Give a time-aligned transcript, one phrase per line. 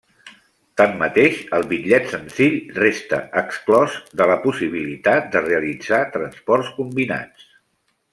[0.79, 7.47] Tanmateix el bitllet senzill resta exclòs de la possibilitat de realitzar transports combinats.